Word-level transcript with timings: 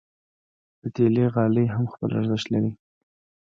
پتېلي 0.79 1.25
غالۍ 1.33 1.65
هم 1.75 1.85
خپل 1.93 2.09
ارزښت 2.19 2.47
لري. 2.53 2.71